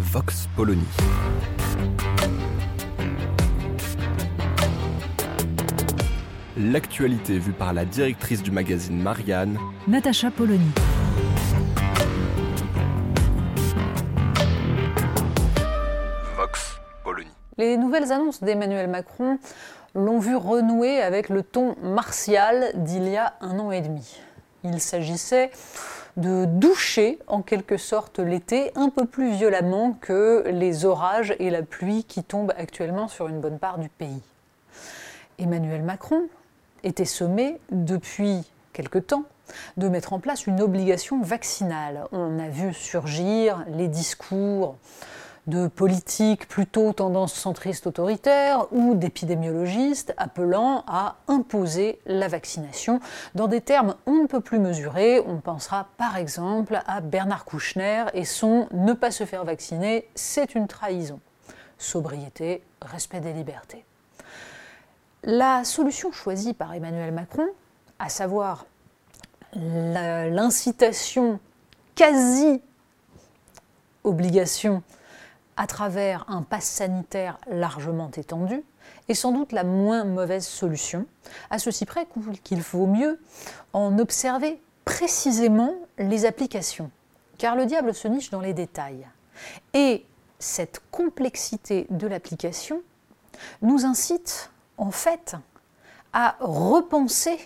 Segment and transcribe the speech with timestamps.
[0.00, 0.82] Vox Polony.
[6.56, 10.70] L'actualité vue par la directrice du magazine Marianne, Natacha Polony.
[16.34, 17.28] Vox Polony.
[17.58, 19.38] Les nouvelles annonces d'Emmanuel Macron
[19.94, 24.18] l'ont vu renouer avec le ton martial d'il y a un an et demi.
[24.64, 25.50] Il s'agissait
[26.16, 31.62] de doucher en quelque sorte l'été un peu plus violemment que les orages et la
[31.62, 34.22] pluie qui tombent actuellement sur une bonne part du pays.
[35.38, 36.22] Emmanuel Macron
[36.84, 39.24] était sommé depuis quelque temps
[39.76, 42.04] de mettre en place une obligation vaccinale.
[42.12, 44.76] On a vu surgir les discours
[45.46, 53.00] de politiques plutôt tendance centriste autoritaire ou d'épidémiologistes appelant à imposer la vaccination
[53.34, 55.20] dans des termes on ne peut plus mesurer.
[55.26, 60.54] On pensera par exemple à Bernard Kouchner et son ne pas se faire vacciner, c'est
[60.54, 61.20] une trahison.
[61.78, 63.84] Sobriété, respect des libertés.
[65.24, 67.46] La solution choisie par Emmanuel Macron,
[67.98, 68.66] à savoir
[69.54, 71.40] l'incitation
[71.94, 72.62] quasi
[74.04, 74.82] obligation
[75.60, 78.62] à travers un pass sanitaire largement étendu
[79.08, 81.04] est sans doute la moins mauvaise solution,
[81.50, 82.08] à ceci près
[82.42, 83.20] qu'il vaut mieux
[83.74, 86.90] en observer précisément les applications,
[87.36, 89.06] car le diable se niche dans les détails.
[89.74, 90.06] Et
[90.38, 92.80] cette complexité de l'application
[93.60, 95.36] nous incite en fait
[96.14, 97.38] à repenser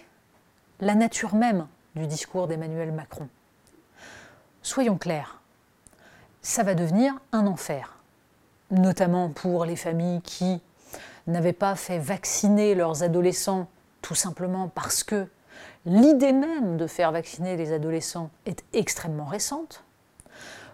[0.78, 3.28] la nature même du discours d'Emmanuel Macron.
[4.62, 5.41] Soyons clairs,
[6.42, 7.96] ça va devenir un enfer,
[8.70, 10.60] notamment pour les familles qui
[11.26, 13.69] n'avaient pas fait vacciner leurs adolescents
[14.02, 15.26] tout simplement parce que
[15.86, 19.82] l'idée même de faire vacciner les adolescents est extrêmement récente,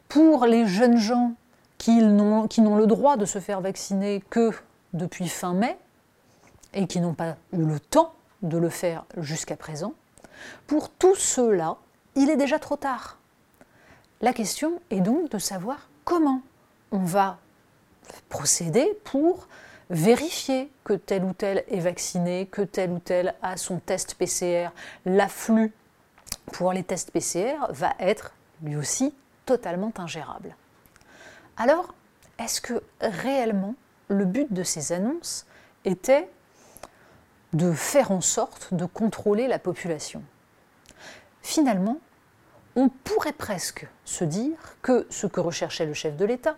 [0.09, 1.35] pour les jeunes gens
[1.79, 4.51] qui n'ont le droit de se faire vacciner que
[4.93, 5.79] depuis fin mai
[6.75, 8.13] et qui n'ont pas eu le temps
[8.43, 9.95] de le faire jusqu'à présent,
[10.67, 11.77] pour tous ceux-là,
[12.17, 13.19] il est déjà trop tard.
[14.21, 16.43] La question est donc de savoir comment
[16.91, 17.39] on va
[18.31, 19.47] procéder pour
[19.91, 24.69] vérifier que tel ou tel est vacciné, que tel ou tel a son test PCR.
[25.05, 25.73] L'afflux
[26.53, 28.33] pour les tests PCR va être
[28.63, 29.13] lui aussi
[29.45, 30.57] totalement ingérable.
[31.57, 31.93] Alors,
[32.39, 33.75] est-ce que réellement
[34.09, 35.45] le but de ces annonces
[35.85, 36.31] était
[37.53, 40.23] de faire en sorte de contrôler la population?
[41.43, 41.99] Finalement,
[42.77, 46.57] on pourrait presque se dire que ce que recherchait le chef de l'État,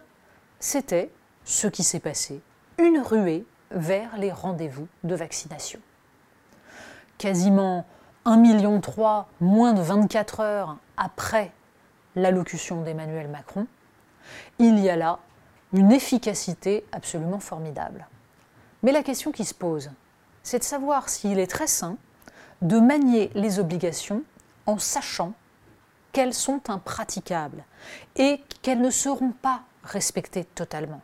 [0.61, 1.11] c'était
[1.44, 2.41] ce qui s'est passé,
[2.78, 5.80] une ruée vers les rendez-vous de vaccination.
[7.19, 7.86] Quasiment
[8.26, 8.80] 1,3 million,
[9.41, 11.52] moins de 24 heures après
[12.14, 13.66] l'allocution d'Emmanuel Macron,
[14.58, 15.19] il y a là
[15.72, 18.06] une efficacité absolument formidable.
[18.82, 19.91] Mais la question qui se pose,
[20.42, 21.97] c'est de savoir s'il est très sain
[22.60, 24.22] de manier les obligations
[24.66, 25.32] en sachant
[26.12, 27.64] qu'elles sont impraticables
[28.16, 31.00] et qu'elles ne seront pas respectées totalement.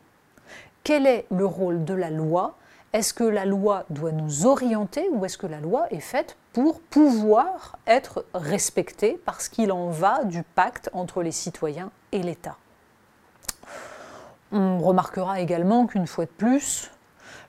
[0.89, 2.55] Quel est le rôle de la loi?
[2.95, 6.81] Est-ce que la loi doit nous orienter ou est-ce que la loi est faite pour
[6.81, 12.57] pouvoir être respectée parce qu'il en va du pacte entre les citoyens et l'État?
[14.51, 16.91] On remarquera également qu'une fois de plus,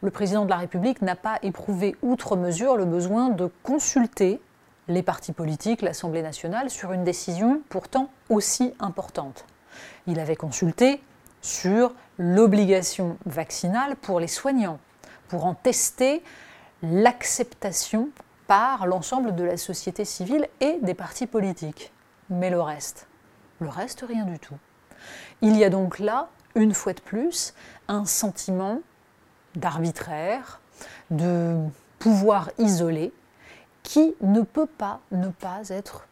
[0.02, 4.42] le président de la République n'a pas éprouvé outre mesure le besoin de consulter
[4.90, 9.46] les partis politiques, l'Assemblée nationale, sur une décision pourtant aussi importante.
[10.08, 11.02] Il avait consulté
[11.42, 14.80] sur l'obligation vaccinale pour les soignants,
[15.28, 16.24] pour en tester
[16.82, 18.10] l'acceptation
[18.48, 21.92] par l'ensemble de la société civile et des partis politiques.
[22.30, 23.08] Mais le reste,
[23.60, 24.58] le reste, rien du tout.
[25.42, 27.54] Il y a donc là, une fois de plus,
[27.88, 28.82] un sentiment
[29.56, 30.62] d'arbitraire,
[31.12, 31.58] de
[32.00, 33.14] pouvoir isolé,
[33.84, 36.08] qui ne peut pas ne pas être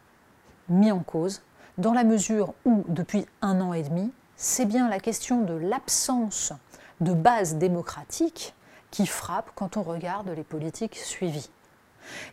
[0.68, 1.42] mis en cause,
[1.76, 6.52] dans la mesure où, depuis un an et demi, c'est bien la question de l'absence
[7.00, 8.54] de base démocratique
[8.92, 11.50] qui frappe quand on regarde les politiques suivies.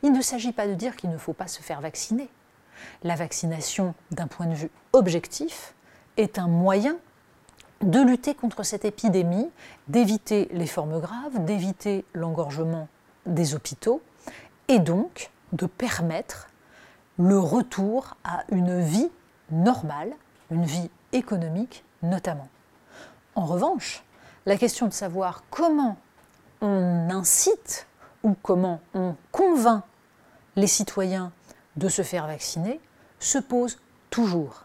[0.04, 2.30] Il ne s'agit pas de dire qu'il ne faut pas se faire vacciner,
[3.04, 5.74] La vaccination, d'un point de vue objectif,
[6.18, 6.96] est un moyen
[7.82, 9.50] de lutter contre cette épidémie,
[9.88, 12.88] d'éviter les formes graves, d'éviter l'engorgement
[13.26, 14.02] des hôpitaux
[14.68, 16.50] et donc de permettre
[17.18, 19.10] le retour à une vie
[19.50, 20.14] normale,
[20.52, 22.48] une vie économique notamment.
[23.36, 24.04] En revanche,
[24.46, 25.98] la question de savoir comment
[26.62, 27.88] on incite
[28.24, 29.84] ou comment on convainc
[30.56, 31.32] les citoyens
[31.76, 32.80] de se faire vacciner
[33.20, 33.80] se pose
[34.10, 34.64] toujours.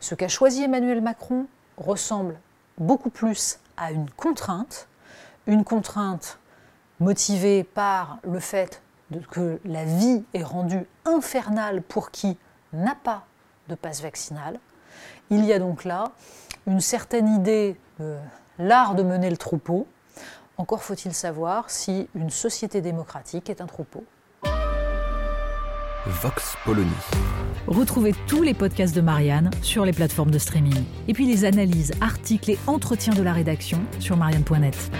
[0.00, 1.46] Ce qu'a choisi Emmanuel Macron
[1.76, 2.38] ressemble
[2.78, 4.88] beaucoup plus à une contrainte,
[5.46, 6.38] une contrainte
[6.98, 8.82] motivée par le fait
[9.30, 12.38] que la vie est rendue infernale pour qui
[12.72, 13.24] n'a pas
[13.68, 14.58] de passe vaccinal.
[15.30, 16.12] Il y a donc là
[16.66, 18.16] une certaine idée de
[18.58, 19.86] l'art de mener le troupeau.
[20.56, 24.04] Encore faut-il savoir si une société démocratique est un troupeau.
[26.06, 26.90] Vox Polony.
[27.66, 30.84] Retrouvez tous les podcasts de Marianne sur les plateformes de streaming.
[31.08, 34.90] Et puis les analyses, articles et entretiens de la rédaction sur marianne.net.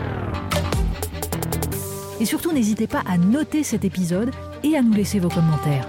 [2.20, 4.30] Et surtout, n'hésitez pas à noter cet épisode
[4.62, 5.88] et à nous laisser vos commentaires.